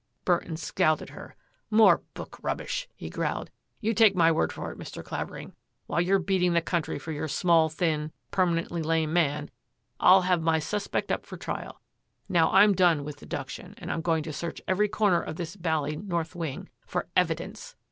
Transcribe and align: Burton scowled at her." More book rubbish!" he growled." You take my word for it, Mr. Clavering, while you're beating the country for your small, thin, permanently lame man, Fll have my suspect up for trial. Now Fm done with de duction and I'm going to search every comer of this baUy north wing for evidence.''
Burton 0.25 0.57
scowled 0.57 1.03
at 1.03 1.09
her." 1.11 1.35
More 1.69 2.01
book 2.15 2.39
rubbish!" 2.41 2.87
he 2.95 3.07
growled." 3.07 3.51
You 3.81 3.93
take 3.93 4.15
my 4.15 4.31
word 4.31 4.51
for 4.51 4.71
it, 4.71 4.79
Mr. 4.79 5.05
Clavering, 5.05 5.53
while 5.85 6.01
you're 6.01 6.17
beating 6.17 6.53
the 6.53 6.61
country 6.63 6.97
for 6.97 7.11
your 7.11 7.27
small, 7.27 7.69
thin, 7.69 8.11
permanently 8.31 8.81
lame 8.81 9.13
man, 9.13 9.51
Fll 10.01 10.23
have 10.23 10.41
my 10.41 10.57
suspect 10.57 11.11
up 11.11 11.23
for 11.27 11.37
trial. 11.37 11.81
Now 12.27 12.49
Fm 12.51 12.75
done 12.75 13.03
with 13.03 13.17
de 13.17 13.27
duction 13.27 13.75
and 13.77 13.91
I'm 13.91 14.01
going 14.01 14.23
to 14.23 14.33
search 14.33 14.59
every 14.67 14.89
comer 14.89 15.21
of 15.21 15.35
this 15.35 15.55
baUy 15.55 16.03
north 16.03 16.35
wing 16.35 16.69
for 16.87 17.07
evidence.'' 17.15 17.75